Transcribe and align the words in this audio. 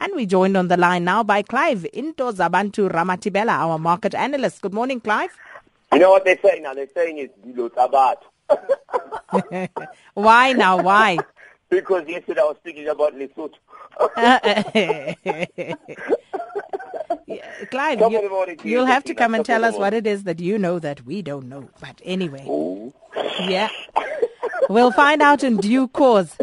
And 0.00 0.12
we 0.14 0.26
joined 0.26 0.56
on 0.56 0.68
the 0.68 0.76
line 0.76 1.04
now 1.04 1.24
by 1.24 1.42
Clive 1.42 1.84
Into 1.92 2.24
Zabantu 2.32 2.88
Ramatibela, 2.88 3.50
our 3.50 3.78
market 3.78 4.14
analyst. 4.14 4.62
Good 4.62 4.72
morning, 4.72 5.00
Clive. 5.00 5.36
You 5.92 5.98
know 5.98 6.10
what 6.10 6.24
they're 6.24 6.38
saying 6.40 6.62
now? 6.62 6.74
They're 6.74 6.86
saying 6.94 7.18
it's 7.18 7.34
Tabat. 7.74 8.18
why 10.14 10.52
now? 10.52 10.80
Why? 10.80 11.18
because 11.68 12.06
yesterday 12.06 12.40
I 12.40 12.44
was 12.44 12.56
speaking 12.58 12.86
about 12.86 13.14
Lesotho. 13.14 13.54
yeah, 17.26 17.64
Clive, 17.70 18.00
you, 18.64 18.78
will 18.78 18.86
have 18.86 19.02
to 19.04 19.14
come 19.14 19.34
and 19.34 19.44
tell 19.44 19.64
us 19.64 19.76
what 19.76 19.92
it 19.92 20.06
is 20.06 20.22
that 20.24 20.38
you 20.38 20.58
know 20.58 20.78
that 20.78 21.04
we 21.04 21.22
don't 21.22 21.48
know. 21.48 21.68
But 21.80 22.00
anyway, 22.04 22.46
Ooh. 22.48 22.94
yeah, 23.40 23.68
we'll 24.68 24.92
find 24.92 25.22
out 25.22 25.42
in 25.42 25.56
due 25.56 25.88
course. 25.88 26.36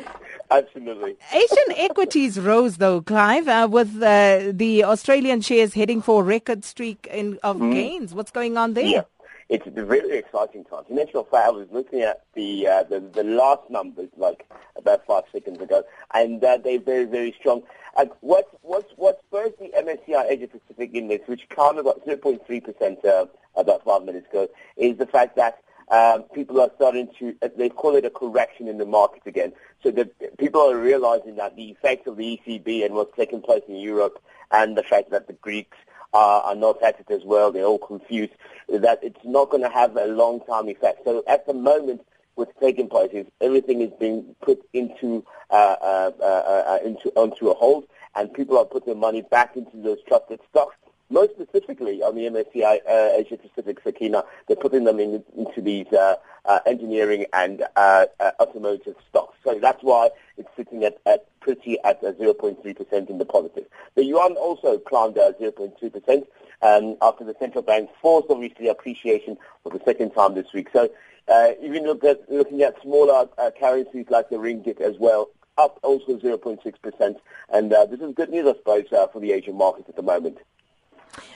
Absolutely. 0.58 1.18
Asian 1.34 1.72
equities 1.76 2.40
rose 2.40 2.78
though, 2.78 3.02
Clive, 3.02 3.48
uh, 3.48 3.68
with 3.70 4.02
uh, 4.02 4.52
the 4.54 4.84
Australian 4.84 5.42
shares 5.42 5.74
heading 5.74 6.02
for 6.02 6.22
a 6.22 6.24
record 6.24 6.64
streak 6.64 7.08
in, 7.12 7.38
of 7.44 7.58
mm. 7.58 7.74
gains. 7.74 8.14
What's 8.14 8.32
going 8.32 8.58
on 8.58 8.74
there? 8.74 8.86
Yeah. 8.86 9.04
It's 9.48 9.68
a 9.68 9.70
very 9.70 10.18
exciting 10.18 10.66
time. 10.66 10.86
In 10.90 10.98
actual 10.98 11.24
fact, 11.24 11.48
I 11.48 11.52
was 11.52 11.68
looking 11.72 12.02
at 12.02 12.24
the, 12.34 12.68
uh, 12.68 12.84
the 12.84 13.00
the 13.00 13.24
last 13.24 13.70
numbers 13.70 14.10
like 14.18 14.50
about 14.76 15.06
five 15.06 15.26
seconds 15.32 15.62
ago, 15.62 15.84
and 16.16 16.44
uh, 16.44 16.58
they're 16.58 16.80
very 16.80 17.06
very 17.06 17.36
strong. 17.40 17.62
Uh, 17.96 18.06
what's 18.22 18.50
what's 18.64 18.92
what's 18.96 19.22
first 19.30 19.54
the 19.60 19.72
MSCI 19.78 20.32
Asia 20.32 20.48
Pacific 20.48 20.90
Index, 20.96 21.28
which 21.28 21.48
counted 21.50 21.82
about 21.82 22.04
0.3 22.08 22.64
percent 22.64 23.06
uh, 23.06 23.28
about 23.56 23.84
five 23.84 24.04
minutes 24.04 24.28
ago, 24.32 24.48
is 24.78 24.98
the 24.98 25.06
fact 25.06 25.36
that 25.36 25.60
um, 25.90 26.24
people 26.34 26.60
are 26.60 26.72
starting 26.76 27.10
to, 27.20 27.36
uh, 27.42 27.50
they 27.58 27.70
call 27.70 27.96
it 27.96 28.06
a 28.06 28.10
correction 28.10 28.68
in 28.68 28.78
the 28.78 28.86
market 28.86 29.24
again. 29.26 29.54
So 29.84 29.92
the, 29.92 30.10
people 30.38 30.62
are 30.62 30.78
realizing 30.78 31.36
that 31.36 31.56
the 31.56 31.70
effects 31.70 32.08
of 32.08 32.18
the 32.18 32.40
ECB 32.46 32.86
and 32.86 32.96
what's 32.96 33.16
taking 33.16 33.42
place 33.42 33.64
in 33.68 33.76
Europe 33.76 34.22
and 34.52 34.78
the 34.78 34.84
fact 34.84 35.12
that 35.12 35.28
the 35.28 35.34
Greeks 35.34 35.78
are, 36.14 36.42
are 36.42 36.56
not 36.56 36.82
at 36.82 37.00
it 37.00 37.12
as 37.12 37.24
well, 37.24 37.52
they're 37.52 37.66
all 37.66 37.78
confused, 37.78 38.34
that 38.70 39.00
it's 39.04 39.24
not 39.24 39.50
going 39.50 39.64
to 39.64 39.70
have 39.70 39.96
a 39.96 40.08
long-term 40.08 40.70
effect. 40.70 41.02
So 41.06 41.24
at 41.28 41.46
the 41.46 41.54
moment, 41.54 42.02
what's 42.36 42.58
taking 42.60 42.90
place 42.90 43.12
is 43.14 43.28
everything 43.42 43.82
is 43.82 43.92
being 44.00 44.36
put 44.42 44.62
into, 44.74 45.24
uh, 45.52 45.76
uh, 45.82 46.12
uh, 46.20 46.24
uh 46.24 46.80
into 46.84 47.10
onto 47.16 47.50
a 47.50 47.54
hold, 47.54 47.86
and 48.16 48.34
people 48.34 48.58
are 48.58 48.66
putting 48.66 48.94
their 48.94 48.96
money 48.96 49.22
back 49.22 49.56
into 49.56 49.78
those 49.78 50.00
trusted 50.08 50.40
stocks 50.50 50.76
most 51.10 51.32
specifically 51.34 52.02
on 52.02 52.16
the 52.16 52.22
MSCI 52.22 52.80
uh, 52.88 53.18
Asia 53.18 53.38
Pacific 53.38 53.80
Sakina, 53.84 54.24
they're 54.48 54.58
putting 54.58 54.84
them 54.86 55.00
in, 55.00 55.24
into 55.38 55.62
these 55.62 55.88
uh, 55.94 56.16
uh, 56.46 56.60
engineering 56.66 57.26
and 57.34 57.64
uh, 57.76 58.06
uh, 58.20 58.32
automotive 58.40 58.96
stocks. 59.10 59.38
So 59.44 59.60
that's 59.60 59.82
why 59.84 60.10
it's 60.38 60.50
sitting 60.56 60.84
at, 60.84 60.98
at 61.06 61.28
pretty 61.40 61.80
at 61.84 62.02
0.3% 62.02 63.10
in 63.10 63.18
the 63.18 63.26
positive. 63.26 63.66
The 63.96 64.04
yuan 64.04 64.34
also 64.34 64.80
climbed 64.80 65.16
0.2% 65.16 66.26
um, 66.62 66.98
after 67.02 67.24
the 67.24 67.36
central 67.40 67.62
bank 67.62 67.90
forced 68.02 68.28
obviously 68.30 68.68
appreciation 68.68 69.38
for 69.64 69.70
the 69.70 69.84
second 69.86 70.12
time 70.12 70.34
this 70.34 70.48
week. 70.54 70.70
So 70.74 70.90
uh, 71.28 71.52
even 71.62 71.84
look 71.84 72.04
at, 72.04 72.30
looking 72.32 72.62
at 72.64 72.82
smaller 72.82 73.28
currencies 73.60 74.06
like 74.10 74.30
the 74.30 74.38
ringgit 74.38 74.82
as 74.82 74.96
well, 75.00 75.30
up 75.58 75.80
also 75.84 76.18
0.6%. 76.18 77.16
And 77.54 77.72
this 77.72 78.00
is 78.00 78.14
good 78.16 78.30
news, 78.30 78.48
I 78.48 78.54
suppose, 78.58 78.86
for 78.90 79.20
the 79.20 79.32
Asian 79.32 79.56
markets 79.56 79.88
at 79.88 79.96
the 79.96 80.02
moment. 80.02 80.40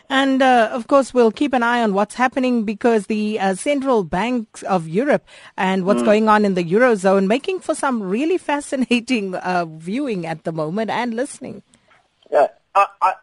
And 0.09 0.42
uh, 0.42 0.70
of 0.72 0.88
course, 0.88 1.14
we'll 1.14 1.31
keep 1.31 1.53
an 1.53 1.62
eye 1.62 1.84
on 1.84 1.94
what's 1.94 2.16
happening 2.16 2.64
because 2.66 3.06
the 3.06 3.39
uh, 3.39 3.53
central 3.53 4.03
banks 4.03 4.64
of 4.64 4.88
Europe 4.88 5.23
and 5.56 5.86
what's 5.86 6.02
mm. 6.02 6.06
going 6.06 6.28
on 6.28 6.45
in 6.45 6.56
the 6.56 6.64
Eurozone 6.64 7.28
making 7.28 7.59
for 7.59 7.76
some 7.76 8.02
really 8.02 8.38
fascinating 8.52 9.36
uh, 9.36 9.66
viewing 9.66 10.26
at 10.26 10.45
the 10.45 10.52
moment 10.52 10.89
and 10.89 11.14
listening. 11.14 11.61
Yeah, 12.31 12.48
I, 12.73 12.88
I, 13.02 13.14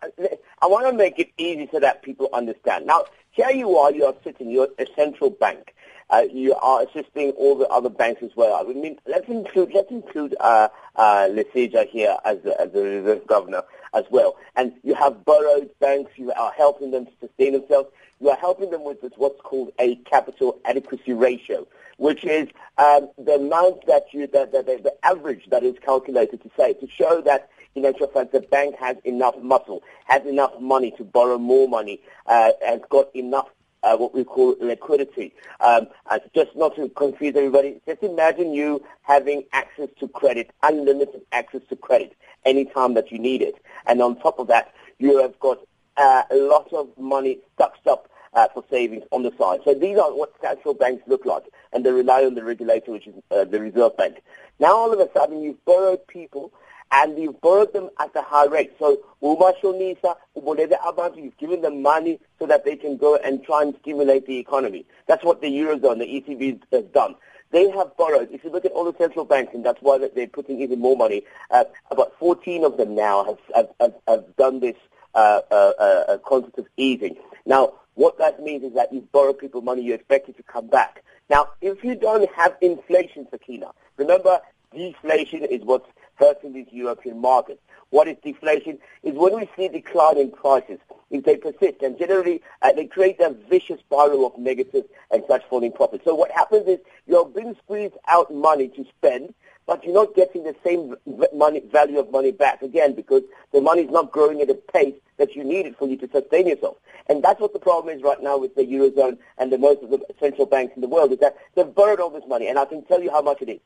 I 0.62 0.66
want 0.66 0.86
to 0.86 0.92
make 0.92 1.18
it 1.18 1.32
easy 1.38 1.68
so 1.72 1.80
that 1.80 2.02
people 2.02 2.28
understand. 2.32 2.86
Now, 2.86 3.04
here 3.32 3.50
you 3.50 3.76
are, 3.76 3.92
you 3.92 4.04
are 4.04 4.14
sitting, 4.24 4.50
you're 4.50 4.68
a 4.78 4.86
central 4.96 5.30
bank. 5.30 5.74
Uh, 6.08 6.22
you 6.32 6.54
are 6.54 6.82
assisting 6.82 7.30
all 7.32 7.56
the 7.56 7.66
other 7.68 7.88
banks 7.88 8.22
as 8.22 8.30
well. 8.36 8.54
I 8.54 8.72
mean, 8.72 8.98
let's 9.06 9.28
include 9.28 9.72
let's 9.74 9.90
include 9.90 10.36
uh, 10.40 10.68
uh, 10.94 11.28
here 11.28 12.16
as 12.24 12.38
the, 12.42 12.60
as 12.60 12.72
the 12.72 12.82
reserve 12.82 13.26
governor 13.26 13.62
as 13.92 14.04
well. 14.10 14.36
And 14.54 14.72
you 14.84 14.94
have 14.94 15.24
borrowed 15.24 15.70
banks. 15.80 16.12
You 16.16 16.32
are 16.32 16.52
helping 16.52 16.90
them 16.92 17.06
to 17.06 17.12
sustain 17.20 17.54
themselves. 17.54 17.90
You 18.20 18.30
are 18.30 18.36
helping 18.36 18.70
them 18.70 18.84
with 18.84 18.98
what's 19.16 19.40
called 19.40 19.72
a 19.78 19.96
capital 19.96 20.58
adequacy 20.64 21.12
ratio, 21.12 21.66
which 21.98 22.24
is 22.24 22.48
um, 22.78 23.10
the 23.18 23.34
amount 23.34 23.86
that 23.86 24.04
you 24.12 24.26
the, 24.26 24.48
the, 24.52 24.62
the 24.62 24.94
average 25.04 25.46
that 25.50 25.64
is 25.64 25.74
calculated 25.84 26.42
to 26.42 26.50
say 26.56 26.74
to 26.74 26.88
show 26.88 27.20
that 27.22 27.50
in 27.74 27.84
actual 27.84 28.08
fact 28.08 28.32
the 28.32 28.40
bank 28.40 28.74
has 28.78 28.96
enough 29.04 29.36
muscle, 29.42 29.82
has 30.06 30.24
enough 30.24 30.58
money 30.60 30.92
to 30.92 31.04
borrow 31.04 31.36
more 31.38 31.68
money, 31.68 32.00
uh, 32.26 32.52
has 32.64 32.80
got 32.88 33.14
enough 33.14 33.48
uh, 33.82 33.96
what 33.96 34.14
we 34.14 34.24
call 34.24 34.56
liquidity. 34.60 35.32
Um, 35.60 35.88
just 36.34 36.54
not 36.56 36.76
to 36.76 36.88
confuse 36.90 37.34
everybody, 37.36 37.80
just 37.86 38.02
imagine 38.02 38.52
you 38.52 38.82
having 39.02 39.44
access 39.52 39.88
to 40.00 40.08
credit, 40.08 40.50
unlimited 40.62 41.22
access 41.32 41.62
to 41.68 41.76
credit, 41.76 42.16
anytime 42.44 42.94
that 42.94 43.10
you 43.12 43.18
need 43.18 43.42
it. 43.42 43.56
And 43.86 44.02
on 44.02 44.18
top 44.18 44.38
of 44.38 44.48
that, 44.48 44.74
you 44.98 45.18
have 45.18 45.38
got 45.40 45.60
uh, 45.96 46.22
a 46.30 46.36
lot 46.36 46.72
of 46.72 46.88
money 46.98 47.38
stuck 47.54 47.74
up 47.88 48.10
uh, 48.34 48.48
for 48.52 48.64
savings 48.70 49.04
on 49.12 49.22
the 49.22 49.32
side. 49.38 49.60
So 49.64 49.74
these 49.74 49.98
are 49.98 50.14
what 50.14 50.32
central 50.40 50.74
banks 50.74 51.02
look 51.06 51.24
like, 51.24 51.44
and 51.72 51.84
they 51.84 51.90
rely 51.90 52.24
on 52.24 52.34
the 52.34 52.44
regulator, 52.44 52.92
which 52.92 53.06
is 53.06 53.14
uh, 53.30 53.44
the 53.44 53.60
Reserve 53.60 53.96
Bank. 53.96 54.22
Now 54.58 54.76
all 54.76 54.92
of 54.92 55.00
a 55.00 55.10
sudden, 55.12 55.42
you've 55.42 55.64
borrowed 55.64 56.06
people 56.06 56.52
and 56.92 57.18
you've 57.18 57.40
borrowed 57.40 57.72
them 57.72 57.90
at 57.98 58.14
a 58.14 58.22
high 58.22 58.46
rate. 58.46 58.72
So 58.78 58.98
umashonisa, 59.22 60.16
ubolede 60.36 60.78
abantu, 60.80 61.22
you've 61.22 61.36
given 61.36 61.62
them 61.62 61.82
money 61.82 62.20
so 62.38 62.46
that 62.46 62.64
they 62.64 62.76
can 62.76 62.96
go 62.96 63.16
and 63.16 63.42
try 63.42 63.62
and 63.62 63.74
stimulate 63.82 64.26
the 64.26 64.38
economy. 64.38 64.86
That's 65.06 65.24
what 65.24 65.40
the 65.40 65.48
Eurozone, 65.48 65.98
the 65.98 66.06
ECB 66.06 66.60
has 66.72 66.84
done. 66.86 67.16
They 67.50 67.70
have 67.70 67.96
borrowed. 67.96 68.30
If 68.32 68.44
you 68.44 68.50
look 68.50 68.64
at 68.64 68.72
all 68.72 68.90
the 68.90 68.96
central 68.98 69.24
banks, 69.24 69.54
and 69.54 69.64
that's 69.64 69.80
why 69.80 69.98
they're 69.98 70.26
putting 70.26 70.60
even 70.60 70.80
more 70.80 70.96
money, 70.96 71.22
uh, 71.50 71.64
about 71.90 72.12
14 72.18 72.64
of 72.64 72.76
them 72.76 72.94
now 72.94 73.24
have, 73.24 73.38
have, 73.54 73.68
have, 73.80 73.94
have 74.08 74.36
done 74.36 74.60
this 74.60 74.76
uh, 75.14 75.40
uh, 75.50 75.72
uh, 75.78 76.18
quantitative 76.18 76.66
easing. 76.76 77.16
Now, 77.46 77.74
what 77.94 78.18
that 78.18 78.42
means 78.42 78.64
is 78.64 78.74
that 78.74 78.92
you 78.92 79.00
borrow 79.12 79.32
people 79.32 79.62
money, 79.62 79.82
you 79.82 79.94
expect 79.94 80.28
it 80.28 80.36
to 80.36 80.42
come 80.42 80.66
back. 80.66 81.02
Now, 81.30 81.48
if 81.60 81.82
you 81.82 81.94
don't 81.94 82.30
have 82.32 82.56
inflation, 82.60 83.26
Sakina, 83.30 83.70
remember, 83.96 84.40
deflation 84.74 85.44
is 85.44 85.62
what's 85.62 85.88
hurting 86.16 86.52
these 86.52 86.66
European 86.70 87.20
markets. 87.20 87.60
What 87.90 88.08
is 88.08 88.16
deflation? 88.22 88.78
Is 89.02 89.14
when 89.14 89.36
we 89.36 89.48
see 89.56 89.68
decline 89.68 90.18
in 90.18 90.30
prices, 90.30 90.80
if 91.10 91.24
they 91.24 91.36
persist, 91.36 91.82
and 91.82 91.98
generally 91.98 92.42
uh, 92.62 92.72
they 92.72 92.86
create 92.86 93.20
a 93.20 93.30
vicious 93.48 93.80
spiral 93.80 94.26
of 94.26 94.36
negative 94.38 94.84
and 95.10 95.22
such 95.28 95.44
falling 95.48 95.72
profits. 95.72 96.04
So 96.04 96.14
what 96.14 96.30
happens 96.32 96.66
is 96.66 96.78
you're 97.06 97.26
being 97.26 97.54
squeezed 97.64 97.94
out 98.08 98.34
money 98.34 98.68
to 98.68 98.84
spend, 98.84 99.34
but 99.66 99.84
you're 99.84 99.94
not 99.94 100.14
getting 100.14 100.44
the 100.44 100.54
same 100.64 100.96
money, 101.34 101.60
value 101.60 101.98
of 101.98 102.10
money 102.10 102.32
back 102.32 102.62
again 102.62 102.94
because 102.94 103.22
the 103.52 103.60
money 103.60 103.82
is 103.82 103.90
not 103.90 104.12
growing 104.12 104.40
at 104.40 104.50
a 104.50 104.54
pace 104.54 104.94
that 105.18 105.34
you 105.34 105.44
need 105.44 105.66
it 105.66 105.78
for 105.78 105.88
you 105.88 105.96
to 105.96 106.08
sustain 106.10 106.46
yourself. 106.46 106.76
And 107.08 107.22
that's 107.22 107.40
what 107.40 107.52
the 107.52 107.58
problem 107.58 107.96
is 107.96 108.02
right 108.02 108.22
now 108.22 108.36
with 108.36 108.54
the 108.54 108.62
Eurozone 108.62 109.18
and 109.38 109.52
the 109.52 109.58
most 109.58 109.82
of 109.82 109.90
the 109.90 110.00
central 110.20 110.46
banks 110.46 110.74
in 110.74 110.82
the 110.82 110.88
world 110.88 111.12
is 111.12 111.18
that 111.18 111.36
they've 111.54 111.74
borrowed 111.74 112.00
all 112.00 112.10
this 112.10 112.24
money. 112.28 112.48
And 112.48 112.58
I 112.58 112.64
can 112.64 112.84
tell 112.84 113.02
you 113.02 113.10
how 113.10 113.22
much 113.22 113.42
it 113.42 113.48
is. 113.48 113.60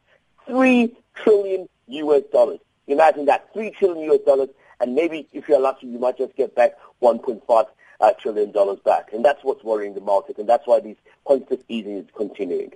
Three 0.51 0.97
trillion 1.15 1.69
US 1.87 2.23
dollars. 2.33 2.59
Imagine 2.89 3.27
that, 3.27 3.53
three 3.53 3.71
trillion 3.71 4.11
US 4.11 4.21
dollars, 4.27 4.49
and 4.81 4.97
maybe 4.97 5.29
if 5.33 5.49
you're 5.49 5.61
lucky, 5.61 5.87
you 5.87 5.99
might 5.99 6.19
just 6.19 6.35
get 6.35 6.57
back 6.57 6.73
1.5 7.01 7.67
uh, 8.01 8.11
trillion 8.21 8.51
dollars 8.51 8.81
back. 8.85 9.13
And 9.13 9.25
that's 9.25 9.45
what's 9.45 9.63
worrying 9.63 9.95
the 9.95 10.01
market, 10.01 10.39
and 10.39 10.49
that's 10.49 10.67
why 10.67 10.81
these 10.81 10.97
quantitative 11.23 11.65
easing 11.69 11.99
is 11.99 12.07
continuing. 12.17 12.73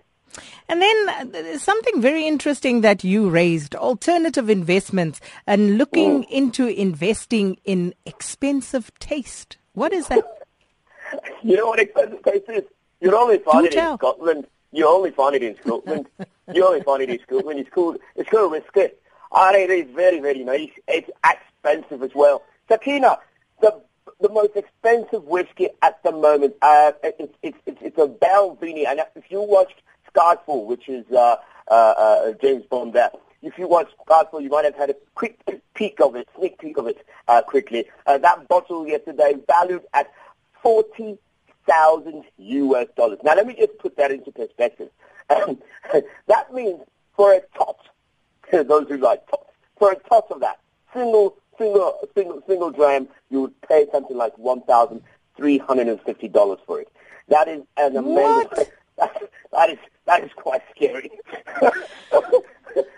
And 0.68 0.82
then 0.82 1.08
uh, 1.34 1.58
something 1.58 2.00
very 2.00 2.26
interesting 2.26 2.80
that 2.82 3.02
you 3.02 3.28
raised 3.28 3.74
alternative 3.74 4.48
investments 4.48 5.20
and 5.46 5.76
looking 5.76 6.22
mm. 6.22 6.30
into 6.30 6.68
investing 6.68 7.58
in 7.64 7.92
expensive 8.06 8.96
taste. 9.00 9.56
What 9.72 9.92
is 9.92 10.06
that? 10.08 10.24
you 11.42 11.56
know 11.56 11.66
what 11.66 11.80
expensive 11.80 12.22
taste 12.22 12.48
is? 12.50 12.62
You 13.00 13.16
only 13.16 13.38
find 13.38 13.66
it 13.66 13.74
in 13.74 13.96
Scotland. 13.96 14.46
You 14.72 14.88
only 14.88 15.10
find 15.10 15.34
it 15.34 15.42
in 15.42 15.56
Scotland. 15.56 16.06
Find 16.84 17.02
it 17.02 17.10
in 17.10 17.18
Scotland. 17.20 17.60
It's 17.60 17.70
called, 17.70 17.98
it's 18.16 18.28
called 18.28 18.52
whiskey. 18.52 18.94
And 19.36 19.56
it 19.56 19.70
is 19.70 19.94
very, 19.94 20.20
very 20.20 20.44
nice. 20.44 20.70
It's 20.86 21.10
expensive 21.24 22.02
as 22.02 22.14
well. 22.14 22.42
Sakina, 22.68 23.18
the 23.60 23.80
the 24.20 24.28
most 24.28 24.54
expensive 24.54 25.24
whiskey 25.24 25.68
at 25.82 26.02
the 26.04 26.12
moment, 26.12 26.54
uh, 26.62 26.92
it's, 27.02 27.34
it's, 27.42 27.58
it's, 27.66 27.78
it's 27.80 27.98
a 27.98 28.06
Balvenie. 28.06 28.86
And 28.86 29.00
if 29.16 29.24
you 29.28 29.42
watched 29.42 29.82
Skyfall, 30.14 30.66
which 30.66 30.88
is 30.88 31.04
uh, 31.10 31.36
uh, 31.68 31.74
uh, 31.74 32.32
James 32.40 32.64
Bond 32.66 32.92
there. 32.92 33.10
If 33.42 33.58
you 33.58 33.68
watch 33.68 33.88
Skyfall, 34.06 34.42
you 34.42 34.48
might 34.48 34.64
have 34.64 34.74
had 34.74 34.90
a 34.90 34.94
quick 35.14 35.38
peek 35.74 36.00
of 36.00 36.16
it, 36.16 36.28
sneak 36.38 36.58
peek 36.58 36.78
of 36.78 36.86
it 36.86 37.04
uh, 37.28 37.42
quickly. 37.42 37.86
Uh, 38.06 38.18
that 38.18 38.48
bottle 38.48 38.86
yesterday 38.86 39.34
valued 39.46 39.82
at 39.92 40.10
40,000 41.66 42.24
US 42.38 42.86
dollars. 42.96 43.18
Now 43.24 43.34
let 43.34 43.46
me 43.46 43.54
just 43.54 43.78
put 43.78 43.96
that 43.96 44.10
into 44.10 44.30
perspective. 44.32 44.90
that 45.28 46.52
means 46.52 46.80
for 47.16 47.34
a 47.34 47.40
tot, 47.56 47.78
those 48.52 48.88
who 48.88 48.98
like 48.98 49.28
tots, 49.30 49.50
for 49.78 49.92
a 49.92 49.96
tot 50.08 50.30
of 50.30 50.40
that, 50.40 50.58
single 50.92 51.36
single 51.58 51.98
single 52.14 52.42
single 52.46 52.70
dram, 52.70 53.08
you 53.30 53.42
would 53.42 53.60
pay 53.62 53.86
something 53.92 54.16
like 54.16 54.36
one 54.38 54.62
thousand 54.62 55.02
three 55.36 55.58
hundred 55.58 55.88
and 55.88 56.00
fifty 56.02 56.28
dollars 56.28 56.58
for 56.66 56.80
it. 56.80 56.88
That 57.28 57.48
is 57.48 57.62
an 57.76 57.96
amazing. 57.96 58.66
That, 58.98 59.22
that 59.52 59.70
is 59.70 59.78
that 60.06 60.24
is 60.24 60.30
quite 60.36 60.62
scary. 60.74 61.10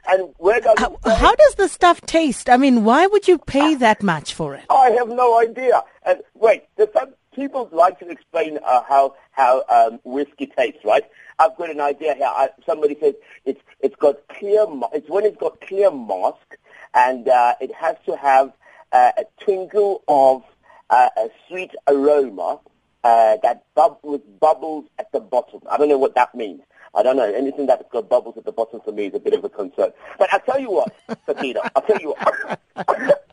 and 0.09 0.35
where 0.39 0.61
does 0.61 0.79
how, 0.79 0.99
how, 1.05 1.35
does 1.35 1.55
the 1.55 1.69
stuff 1.69 2.01
taste? 2.03 2.49
I 2.49 2.57
mean, 2.57 2.85
why 2.85 3.07
would 3.07 3.29
you 3.29 3.39
pay 3.39 3.75
ah. 3.75 3.79
that 3.79 4.03
much 4.03 4.35
for 4.35 4.55
it? 4.55 4.65
I 4.71 4.91
have 4.91 5.09
no 5.09 5.39
idea. 5.41 5.83
And 6.05 6.21
wait, 6.35 6.65
some 6.93 7.15
people 7.37 7.69
like 7.71 8.01
to 8.01 8.09
explain 8.09 8.59
uh, 8.67 8.83
how 8.89 9.15
how 9.33 9.63
um, 9.69 10.01
whiskey 10.03 10.47
tastes, 10.47 10.81
right? 10.85 11.05
I've 11.39 11.57
got 11.57 11.71
an 11.71 11.81
idea 11.81 12.15
here. 12.15 12.27
I, 12.27 12.49
somebody 12.67 12.97
says 12.99 13.15
it's 13.45 13.61
it's 13.81 13.95
got 13.97 14.27
clear. 14.29 14.67
It's 14.93 15.09
when 15.09 15.25
it's 15.25 15.37
got 15.37 15.61
clear 15.61 15.91
mask, 15.91 16.57
and 16.95 17.29
uh, 17.29 17.55
it 17.61 17.73
has 17.75 17.97
to 18.07 18.17
have 18.17 18.53
uh, 18.91 19.13
a 19.19 19.25
twinkle 19.45 20.03
of 20.09 20.43
uh, 20.91 21.11
a 21.17 21.29
sweet 21.47 21.73
aroma 21.87 22.59
uh, 23.05 23.37
that 23.43 23.65
bub- 23.75 23.99
with 24.03 24.23
bubbles 24.41 24.87
at 24.99 25.13
the 25.13 25.21
bottom. 25.21 25.61
I 25.71 25.77
don't 25.77 25.89
know 25.89 25.99
what 25.99 26.15
that 26.17 26.35
means. 26.35 26.63
I 26.95 27.03
don't 27.03 27.17
know. 27.17 27.31
Anything 27.31 27.67
that's 27.67 27.85
got 27.93 28.09
bubbles 28.09 28.39
at 28.39 28.47
the 28.47 28.53
bottom 28.53 28.81
for 28.81 28.91
me 28.93 29.07
is 29.07 29.15
a 29.15 29.19
bit 29.19 29.35
of 29.35 29.45
a 29.45 29.51
concern. 29.51 29.91
But 30.19 30.33
I'll 30.33 30.41
tell 30.41 30.59
you 30.59 30.71
what, 30.71 30.97
Sakina. 31.27 31.61
I'll 31.77 31.83
tell 31.83 32.01
you 32.01 32.15
what. 32.17 33.21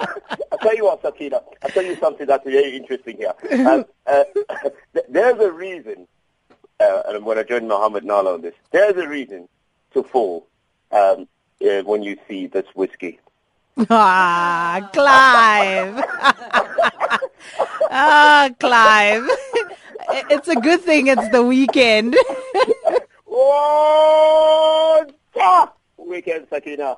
I'll 0.64 0.70
tell 0.70 0.78
you 0.78 0.86
what, 0.86 1.02
Sakina. 1.02 1.42
I'll 1.62 1.70
tell 1.72 1.84
you 1.84 1.98
something 1.98 2.26
that's 2.26 2.46
very 2.46 2.78
interesting 2.78 3.18
here. 3.18 3.34
Um, 3.68 3.84
uh, 4.08 4.24
there's 5.10 5.40
a 5.40 5.52
reason, 5.52 6.08
uh, 6.80 7.02
and 7.06 7.18
I'm 7.18 7.26
going 7.26 7.36
to 7.38 7.44
join 7.44 7.68
Mohammed 7.68 8.06
Nala 8.06 8.36
on 8.36 8.42
this. 8.42 8.56
There's 8.72 8.96
a 8.96 9.06
reason 9.08 9.50
to 9.94 10.04
fall 10.04 10.48
um, 10.92 11.28
uh, 11.62 11.82
when 11.82 12.02
you 12.02 12.18
see 12.30 12.48
this 12.48 12.66
whiskey. 12.76 13.20
Ah, 13.90 14.90
Clive. 14.94 16.02
ah, 17.92 18.50
Clive. 18.58 19.28
It's 20.30 20.48
a 20.48 20.56
good 20.56 20.82
thing 20.82 21.08
it's 21.08 21.28
the 21.30 21.44
weekend. 21.44 22.16
oh, 23.28 25.06
weekend, 25.98 26.48
Sakina. 26.50 26.96